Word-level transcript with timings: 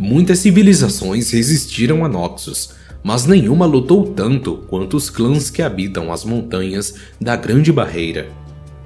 Muitas 0.00 0.38
civilizações 0.38 1.32
resistiram 1.32 2.04
a 2.04 2.08
Noxus, 2.08 2.70
mas 3.02 3.26
nenhuma 3.26 3.66
lutou 3.66 4.04
tanto 4.04 4.58
quanto 4.68 4.96
os 4.96 5.10
clãs 5.10 5.50
que 5.50 5.60
habitam 5.60 6.12
as 6.12 6.24
montanhas 6.24 6.94
da 7.20 7.34
Grande 7.34 7.72
Barreira. 7.72 8.28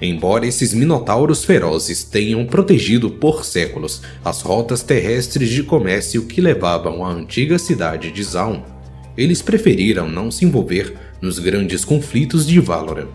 Embora 0.01 0.47
esses 0.47 0.73
minotauros 0.73 1.45
ferozes 1.45 2.03
tenham 2.03 2.47
protegido 2.47 3.11
por 3.11 3.45
séculos 3.45 4.01
as 4.25 4.41
rotas 4.41 4.83
terrestres 4.83 5.51
de 5.51 5.63
comércio 5.63 6.25
que 6.25 6.41
levavam 6.41 7.05
à 7.05 7.13
antiga 7.13 7.59
cidade 7.59 8.11
de 8.11 8.25
Zaun, 8.25 8.63
eles 9.15 9.43
preferiram 9.43 10.09
não 10.09 10.31
se 10.31 10.47
envolver 10.47 10.95
nos 11.21 11.39
grandes 11.39 11.85
conflitos 11.85 12.47
de 12.47 12.59
Valoran. 12.59 13.09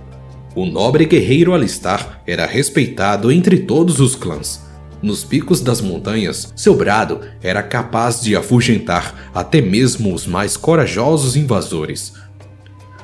O 0.56 0.68
nobre 0.68 1.06
guerreiro 1.06 1.52
Alistar 1.52 2.22
era 2.28 2.46
respeitado 2.46 3.32
entre 3.32 3.58
todos 3.58 4.00
os 4.00 4.16
clãs, 4.16 4.67
nos 5.02 5.24
picos 5.24 5.62
das 5.62 5.82
montanhas, 5.82 6.52
seu 6.56 6.76
brado 6.76 7.22
era 7.42 7.62
capaz 7.62 8.22
de 8.22 8.36
afugentar 8.36 9.30
até 9.34 9.62
mesmo 9.62 10.14
os 10.14 10.26
mais 10.26 10.58
corajosos 10.58 11.36
invasores. 11.36 12.14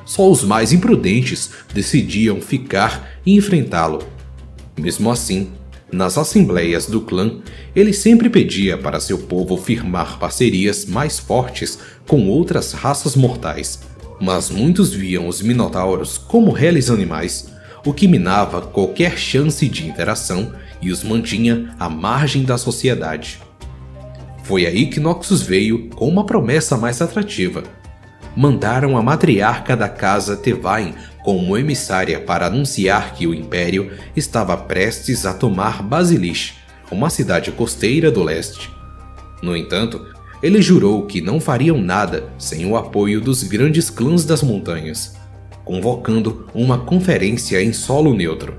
Só 0.04 0.30
os 0.30 0.42
mais 0.42 0.72
imprudentes 0.72 1.50
decidiam 1.72 2.40
ficar 2.40 3.10
e 3.24 3.34
enfrentá-lo. 3.36 4.02
Mesmo 4.76 5.10
assim, 5.10 5.48
nas 5.90 6.18
assembleias 6.18 6.86
do 6.86 7.00
clã, 7.00 7.40
ele 7.74 7.92
sempre 7.92 8.28
pedia 8.28 8.76
para 8.76 8.98
seu 9.00 9.18
povo 9.18 9.56
firmar 9.56 10.18
parcerias 10.18 10.84
mais 10.84 11.18
fortes 11.18 11.78
com 12.06 12.28
outras 12.28 12.72
raças 12.72 13.14
mortais. 13.14 13.80
Mas 14.20 14.50
muitos 14.50 14.92
viam 14.92 15.28
os 15.28 15.40
minotauros 15.40 16.18
como 16.18 16.50
reles 16.50 16.90
animais, 16.90 17.48
o 17.84 17.92
que 17.92 18.08
minava 18.08 18.62
qualquer 18.62 19.18
chance 19.18 19.68
de 19.68 19.86
interação 19.86 20.52
e 20.80 20.90
os 20.90 21.02
mantinha 21.02 21.74
à 21.78 21.88
margem 21.88 22.44
da 22.44 22.56
sociedade. 22.56 23.40
Foi 24.42 24.66
aí 24.66 24.86
que 24.86 25.00
Noxus 25.00 25.42
veio 25.42 25.88
com 25.90 26.08
uma 26.08 26.26
promessa 26.26 26.76
mais 26.76 27.00
atrativa. 27.00 27.62
Mandaram 28.36 28.96
a 28.96 29.02
matriarca 29.02 29.76
da 29.76 29.88
casa 29.88 30.36
Tevain 30.36 30.94
como 31.24 31.56
emissária 31.56 32.20
para 32.20 32.46
anunciar 32.46 33.14
que 33.14 33.26
o 33.26 33.32
Império 33.32 33.90
estava 34.14 34.56
prestes 34.56 35.24
a 35.24 35.32
tomar 35.32 35.82
Basilish, 35.82 36.54
uma 36.90 37.08
cidade 37.08 37.50
costeira 37.52 38.10
do 38.10 38.22
leste. 38.22 38.70
No 39.42 39.56
entanto, 39.56 40.06
ele 40.42 40.60
jurou 40.60 41.06
que 41.06 41.22
não 41.22 41.40
fariam 41.40 41.78
nada 41.78 42.28
sem 42.38 42.66
o 42.66 42.76
apoio 42.76 43.20
dos 43.20 43.42
grandes 43.42 43.88
clãs 43.88 44.26
das 44.26 44.42
montanhas, 44.42 45.16
convocando 45.64 46.46
uma 46.54 46.78
conferência 46.78 47.62
em 47.62 47.72
solo 47.72 48.14
neutro. 48.14 48.56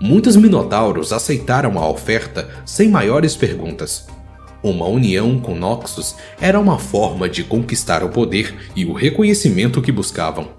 Muitos 0.00 0.36
minotauros 0.36 1.12
aceitaram 1.12 1.78
a 1.78 1.88
oferta 1.88 2.48
sem 2.66 2.88
maiores 2.88 3.36
perguntas. 3.36 4.06
Uma 4.62 4.86
união 4.86 5.40
com 5.40 5.54
Noxus 5.54 6.14
era 6.40 6.58
uma 6.58 6.78
forma 6.78 7.28
de 7.28 7.42
conquistar 7.42 8.04
o 8.04 8.08
poder 8.08 8.70
e 8.76 8.84
o 8.84 8.92
reconhecimento 8.92 9.80
que 9.80 9.90
buscavam. 9.90 10.50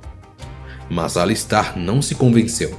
Mas 0.89 1.15
Alistar 1.17 1.77
não 1.77 2.01
se 2.01 2.15
convenceu. 2.15 2.77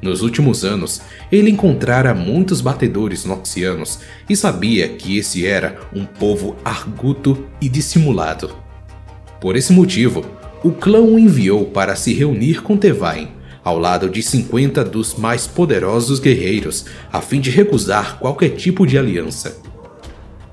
Nos 0.00 0.22
últimos 0.22 0.64
anos, 0.64 1.00
ele 1.30 1.50
encontrara 1.50 2.14
muitos 2.14 2.60
batedores 2.60 3.24
noxianos 3.24 3.98
e 4.28 4.36
sabia 4.36 4.88
que 4.88 5.18
esse 5.18 5.44
era 5.44 5.80
um 5.92 6.04
povo 6.04 6.56
arguto 6.64 7.46
e 7.60 7.68
dissimulado. 7.68 8.56
Por 9.40 9.56
esse 9.56 9.72
motivo, 9.72 10.24
o 10.62 10.72
clã 10.72 11.00
o 11.00 11.18
enviou 11.18 11.66
para 11.66 11.94
se 11.94 12.12
reunir 12.12 12.62
com 12.62 12.76
Tevain 12.76 13.28
ao 13.68 13.78
lado 13.78 14.08
de 14.08 14.22
50 14.22 14.82
dos 14.84 15.14
mais 15.14 15.46
poderosos 15.46 16.18
guerreiros, 16.18 16.86
a 17.12 17.20
fim 17.20 17.38
de 17.38 17.50
recusar 17.50 18.18
qualquer 18.18 18.50
tipo 18.50 18.86
de 18.86 18.96
aliança. 18.96 19.58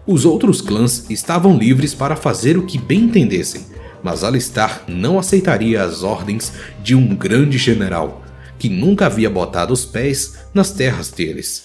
Os 0.05 0.25
outros 0.25 0.61
clãs 0.61 1.09
estavam 1.09 1.57
livres 1.57 1.93
para 1.93 2.17
fazer 2.17 2.57
o 2.57 2.65
que 2.65 2.77
bem 2.77 3.03
entendessem, 3.03 3.67
mas 4.03 4.23
Alistar 4.23 4.83
não 4.87 5.17
aceitaria 5.17 5.81
as 5.81 6.03
ordens 6.03 6.51
de 6.83 6.93
um 6.93 7.15
grande 7.15 7.57
general, 7.57 8.21
que 8.59 8.67
nunca 8.67 9.05
havia 9.05 9.29
botado 9.29 9.73
os 9.73 9.85
pés 9.85 10.39
nas 10.53 10.71
terras 10.71 11.09
deles. 11.09 11.63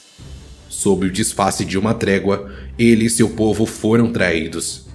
Sob 0.69 1.07
o 1.07 1.11
disfarce 1.11 1.65
de 1.65 1.77
uma 1.77 1.95
trégua, 1.95 2.49
ele 2.79 3.07
e 3.07 3.11
seu 3.11 3.29
povo 3.31 3.67
foram 3.67 4.13
traídos. 4.13 4.90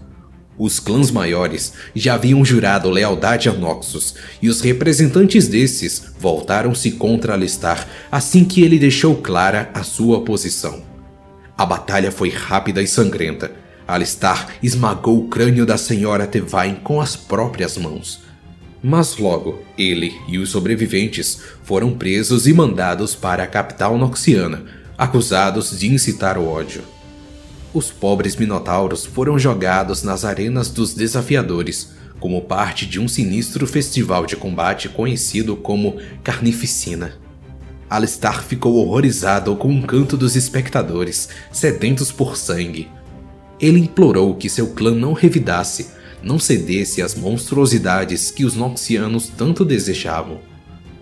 Os 0.57 0.79
clãs 0.79 1.11
maiores 1.11 1.73
já 1.93 2.13
haviam 2.13 2.43
jurado 2.45 2.89
lealdade 2.89 3.49
a 3.49 3.53
Noxus, 3.53 4.15
e 4.41 4.47
os 4.47 4.61
representantes 4.61 5.49
desses 5.49 6.03
voltaram-se 6.17 6.91
contra 6.91 7.33
Alistar 7.33 7.85
assim 8.09 8.45
que 8.45 8.63
ele 8.63 8.79
deixou 8.79 9.15
clara 9.17 9.69
a 9.73 9.83
sua 9.83 10.21
posição. 10.21 10.81
A 11.57 11.65
batalha 11.65 12.11
foi 12.11 12.29
rápida 12.29 12.81
e 12.81 12.87
sangrenta. 12.87 13.51
Alistar 13.87 14.47
esmagou 14.63 15.19
o 15.19 15.27
crânio 15.27 15.65
da 15.65 15.77
senhora 15.77 16.25
Tevain 16.25 16.75
com 16.75 17.01
as 17.01 17.15
próprias 17.15 17.77
mãos. 17.77 18.21
Mas 18.81 19.17
logo, 19.17 19.61
ele 19.77 20.13
e 20.27 20.37
os 20.37 20.49
sobreviventes 20.49 21.39
foram 21.63 21.93
presos 21.93 22.47
e 22.47 22.53
mandados 22.53 23.13
para 23.13 23.43
a 23.43 23.47
capital 23.47 23.97
noxiana, 23.97 24.63
acusados 24.97 25.77
de 25.77 25.87
incitar 25.87 26.37
o 26.37 26.47
ódio 26.47 26.94
os 27.75 27.91
pobres 27.91 28.37
minotauros 28.37 29.05
foram 29.05 29.37
jogados 29.37 30.01
nas 30.01 30.23
arenas 30.23 30.69
dos 30.69 30.93
desafiadores, 30.93 31.91
como 32.21 32.41
parte 32.41 32.85
de 32.85 33.01
um 33.01 33.07
sinistro 33.07 33.67
festival 33.67 34.25
de 34.25 34.37
combate 34.37 34.87
conhecido 34.87 35.57
como 35.57 35.97
Carnificina. 36.23 37.15
Alistar 37.89 38.41
ficou 38.45 38.75
horrorizado 38.77 39.53
com 39.57 39.77
o 39.77 39.83
canto 39.83 40.15
dos 40.15 40.37
espectadores, 40.37 41.27
sedentos 41.51 42.13
por 42.13 42.37
sangue. 42.37 42.87
Ele 43.59 43.79
implorou 43.79 44.33
que 44.35 44.49
seu 44.49 44.67
clã 44.67 44.95
não 44.95 45.11
revidasse, 45.11 45.87
não 46.23 46.39
cedesse 46.39 47.01
às 47.01 47.13
monstruosidades 47.13 48.31
que 48.31 48.45
os 48.45 48.55
Noxianos 48.55 49.27
tanto 49.27 49.65
desejavam. 49.65 50.39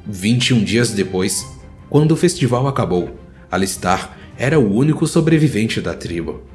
21 0.08 0.64
dias 0.64 0.90
depois, 0.90 1.46
quando 1.88 2.14
o 2.14 2.18
festival 2.18 2.68
acabou, 2.68 3.16
Alistar 3.52 4.18
era 4.36 4.60
o 4.60 4.74
único 4.74 5.06
sobrevivente 5.06 5.80
da 5.80 5.94
tribo 5.94 6.52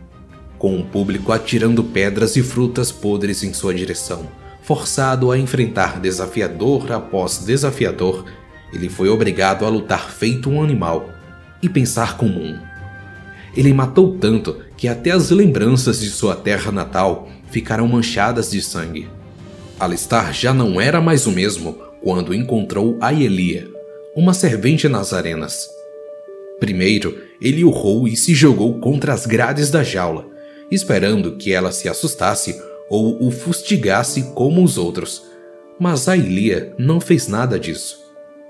com 0.58 0.78
o 0.78 0.84
público 0.84 1.32
atirando 1.32 1.84
pedras 1.84 2.36
e 2.36 2.42
frutas 2.42 2.90
podres 2.90 3.42
em 3.42 3.52
sua 3.52 3.72
direção. 3.72 4.26
Forçado 4.62 5.30
a 5.30 5.38
enfrentar 5.38 6.00
desafiador 6.00 6.92
após 6.92 7.38
desafiador, 7.38 8.24
ele 8.72 8.88
foi 8.88 9.08
obrigado 9.08 9.64
a 9.64 9.68
lutar 9.68 10.10
feito 10.10 10.50
um 10.50 10.62
animal 10.62 11.08
e 11.62 11.68
pensar 11.68 12.16
como 12.16 12.38
um. 12.38 12.58
Ele 13.56 13.72
matou 13.72 14.18
tanto 14.18 14.58
que 14.76 14.86
até 14.86 15.10
as 15.10 15.30
lembranças 15.30 16.00
de 16.00 16.10
sua 16.10 16.36
terra 16.36 16.70
natal 16.70 17.28
ficaram 17.50 17.88
manchadas 17.88 18.50
de 18.50 18.60
sangue. 18.60 19.08
Alistar 19.80 20.32
já 20.32 20.52
não 20.52 20.80
era 20.80 21.00
mais 21.00 21.26
o 21.26 21.32
mesmo 21.32 21.78
quando 22.02 22.34
encontrou 22.34 22.96
Aelia, 23.00 23.68
uma 24.14 24.34
servente 24.34 24.88
nas 24.88 25.12
arenas. 25.12 25.66
Primeiro, 26.60 27.16
ele 27.40 27.64
urrou 27.64 28.06
e 28.06 28.16
se 28.16 28.34
jogou 28.34 28.78
contra 28.80 29.12
as 29.12 29.24
grades 29.26 29.70
da 29.70 29.82
jaula, 29.82 30.26
esperando 30.70 31.36
que 31.36 31.52
ela 31.52 31.72
se 31.72 31.88
assustasse 31.88 32.60
ou 32.88 33.22
o 33.22 33.30
fustigasse 33.30 34.32
como 34.34 34.62
os 34.62 34.78
outros. 34.78 35.22
Mas 35.78 36.08
a 36.08 36.16
Ilia 36.16 36.74
não 36.78 37.00
fez 37.00 37.28
nada 37.28 37.58
disso. 37.58 37.98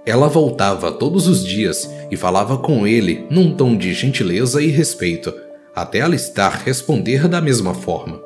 Ela 0.06 0.29
voltava 0.29 0.91
todos 0.91 1.27
os 1.27 1.45
dias 1.45 1.91
e 2.11 2.17
falava 2.17 2.56
com 2.56 2.87
ele 2.87 3.27
num 3.31 3.55
tom 3.55 3.77
de 3.77 3.93
gentileza 3.93 4.62
e 4.62 4.69
respeito, 4.69 5.34
até 5.75 6.01
Alistar 6.01 6.62
responder 6.65 7.29
da 7.29 7.41
mesma 7.41 7.75
forma. 7.75 8.19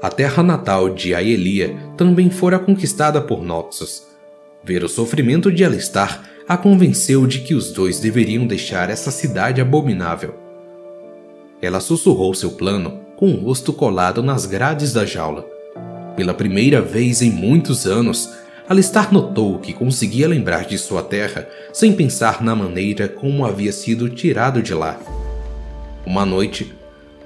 A 0.00 0.08
terra 0.08 0.42
natal 0.42 0.88
de 0.88 1.14
Aelia 1.14 1.76
também 1.96 2.30
fora 2.30 2.58
conquistada 2.58 3.20
por 3.20 3.42
Noxus. 3.42 4.06
Ver 4.64 4.84
o 4.84 4.88
sofrimento 4.88 5.50
de 5.50 5.64
Alistar 5.64 6.28
a 6.48 6.56
convenceu 6.56 7.26
de 7.26 7.40
que 7.40 7.54
os 7.54 7.72
dois 7.72 8.00
deveriam 8.00 8.46
deixar 8.46 8.90
essa 8.90 9.10
cidade 9.10 9.60
abominável. 9.60 10.41
Ela 11.62 11.78
sussurrou 11.78 12.34
seu 12.34 12.50
plano 12.50 13.00
com 13.16 13.32
o 13.32 13.36
rosto 13.36 13.72
colado 13.72 14.20
nas 14.20 14.44
grades 14.44 14.92
da 14.92 15.06
jaula. 15.06 15.46
Pela 16.16 16.34
primeira 16.34 16.82
vez 16.82 17.22
em 17.22 17.30
muitos 17.30 17.86
anos, 17.86 18.28
Alistar 18.68 19.12
notou 19.12 19.60
que 19.60 19.72
conseguia 19.72 20.26
lembrar 20.26 20.64
de 20.64 20.76
sua 20.76 21.02
terra 21.02 21.48
sem 21.72 21.92
pensar 21.92 22.42
na 22.42 22.56
maneira 22.56 23.08
como 23.08 23.46
havia 23.46 23.72
sido 23.72 24.08
tirado 24.10 24.60
de 24.60 24.74
lá. 24.74 24.98
Uma 26.04 26.26
noite, 26.26 26.74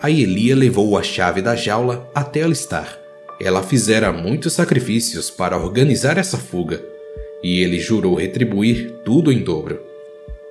a 0.03 0.11
Elia 0.11 0.55
levou 0.55 0.99
a 0.99 1.03
chave 1.03 1.41
da 1.41 1.57
jaula 1.57 2.07
até 2.15 2.43
Alistar. 2.43 2.99
Ela 3.41 3.63
fizera 3.63 4.13
muitos 4.13 4.53
sacrifícios 4.53 5.31
para 5.31 5.57
organizar 5.57 6.19
essa 6.19 6.37
fuga, 6.37 6.83
e 7.43 7.61
ele 7.61 7.79
jurou 7.79 8.15
retribuir 8.15 8.97
tudo 9.05 9.33
em 9.33 9.43
dobro. 9.43 9.81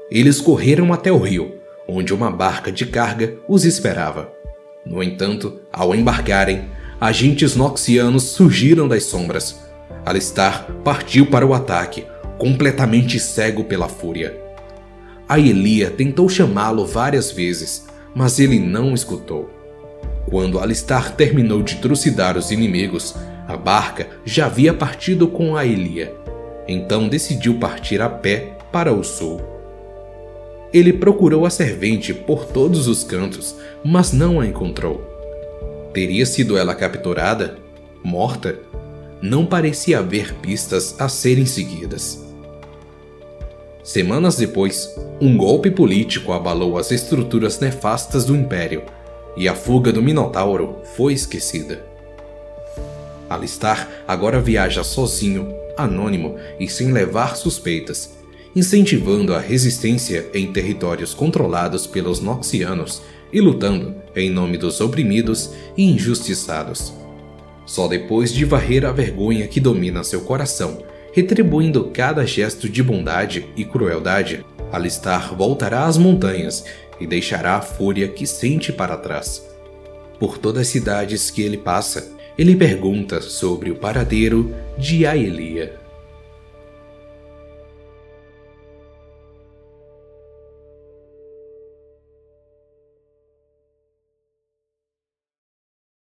Eles 0.09 0.41
correram 0.41 0.93
até 0.93 1.11
o 1.11 1.17
rio, 1.17 1.55
onde 1.87 2.13
uma 2.13 2.31
barca 2.31 2.71
de 2.71 2.85
carga 2.85 3.35
os 3.47 3.65
esperava. 3.65 4.31
No 4.85 5.01
entanto, 5.01 5.61
ao 5.71 5.95
embarcarem, 5.95 6.65
agentes 6.99 7.55
noxianos 7.55 8.23
surgiram 8.23 8.87
das 8.87 9.03
sombras. 9.05 9.59
Alistar 10.05 10.67
partiu 10.83 11.25
para 11.25 11.45
o 11.45 11.53
ataque, 11.53 12.05
completamente 12.37 13.19
cego 13.19 13.63
pela 13.63 13.87
fúria. 13.87 14.39
A 15.27 15.39
Elia 15.39 15.89
tentou 15.89 16.29
chamá-lo 16.29 16.85
várias 16.85 17.31
vezes, 17.31 17.87
mas 18.13 18.39
ele 18.39 18.59
não 18.59 18.93
escutou. 18.93 19.49
Quando 20.29 20.59
Alistar 20.59 21.15
terminou 21.15 21.63
de 21.63 21.75
trucidar 21.75 22.37
os 22.37 22.51
inimigos, 22.51 23.15
a 23.47 23.57
barca 23.57 24.07
já 24.23 24.45
havia 24.45 24.73
partido 24.73 25.27
com 25.27 25.55
a 25.55 25.65
Elia. 25.65 26.13
Então 26.67 27.07
decidiu 27.07 27.55
partir 27.59 28.01
a 28.01 28.09
pé 28.09 28.57
para 28.71 28.93
o 28.93 29.03
sul. 29.03 29.54
Ele 30.75 30.91
procurou 30.91 31.45
a 31.45 31.49
servente 31.49 32.13
por 32.13 32.43
todos 32.47 32.89
os 32.89 33.01
cantos, 33.01 33.55
mas 33.81 34.11
não 34.11 34.41
a 34.41 34.45
encontrou. 34.45 34.99
Teria 35.93 36.25
sido 36.25 36.57
ela 36.57 36.75
capturada? 36.75 37.57
Morta? 38.03 38.59
Não 39.21 39.45
parecia 39.45 39.99
haver 39.99 40.33
pistas 40.33 40.93
a 40.99 41.07
serem 41.07 41.45
seguidas. 41.45 42.21
Semanas 43.85 44.35
depois, 44.35 44.93
um 45.21 45.37
golpe 45.37 45.71
político 45.71 46.33
abalou 46.33 46.77
as 46.77 46.91
estruturas 46.91 47.57
nefastas 47.57 48.25
do 48.25 48.35
Império 48.35 48.83
e 49.37 49.47
a 49.47 49.55
fuga 49.55 49.93
do 49.93 50.01
Minotauro 50.01 50.79
foi 50.97 51.13
esquecida. 51.13 51.81
Alistar 53.29 53.89
agora 54.05 54.41
viaja 54.41 54.83
sozinho, 54.83 55.55
anônimo 55.77 56.35
e 56.59 56.67
sem 56.67 56.91
levar 56.91 57.37
suspeitas, 57.37 58.14
incentivando 58.55 59.33
a 59.33 59.39
resistência 59.39 60.27
em 60.33 60.51
territórios 60.51 61.13
controlados 61.13 61.85
pelos 61.85 62.19
Noxianos 62.19 63.01
e 63.33 63.41
lutando 63.41 63.95
em 64.15 64.29
nome 64.29 64.57
dos 64.57 64.79
oprimidos 64.79 65.51
e 65.75 65.83
injustiçados. 65.83 66.93
Só 67.65 67.87
depois 67.87 68.31
de 68.31 68.45
varrer 68.45 68.85
a 68.85 68.91
vergonha 68.91 69.47
que 69.47 69.59
domina 69.59 70.03
seu 70.03 70.21
coração 70.21 70.83
retribuindo 71.15 71.91
cada 71.93 72.27
gesto 72.27 72.67
de 72.67 72.83
bondade 72.83 73.47
e 73.55 73.63
crueldade, 73.63 74.45
Alistar 74.69 75.33
voltará 75.33 75.85
às 75.85 75.97
montanhas 75.97 76.65
e 76.99 77.07
deixará 77.07 77.55
a 77.55 77.61
fúria 77.61 78.09
que 78.09 78.27
sente 78.27 78.73
para 78.73 78.97
trás. 78.97 79.41
Por 80.19 80.37
todas 80.37 80.63
as 80.63 80.67
cidades 80.67 81.31
que 81.31 81.41
ele 81.41 81.57
passa, 81.57 82.11
ele 82.37 82.53
pergunta 82.53 83.21
sobre 83.21 83.71
o 83.71 83.75
paradeiro 83.75 84.53
de 84.77 85.05
Aelia. 85.05 85.84